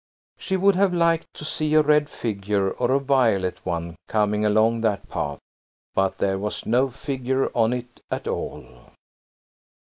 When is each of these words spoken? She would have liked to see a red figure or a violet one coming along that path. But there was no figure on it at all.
She 0.39 0.57
would 0.57 0.75
have 0.77 0.95
liked 0.95 1.31
to 1.35 1.45
see 1.45 1.75
a 1.75 1.83
red 1.83 2.09
figure 2.09 2.71
or 2.71 2.89
a 2.89 2.99
violet 2.99 3.63
one 3.63 3.97
coming 4.07 4.43
along 4.43 4.81
that 4.81 5.07
path. 5.09 5.37
But 5.93 6.17
there 6.17 6.39
was 6.39 6.65
no 6.65 6.89
figure 6.89 7.55
on 7.55 7.71
it 7.71 8.01
at 8.09 8.27
all. 8.27 8.93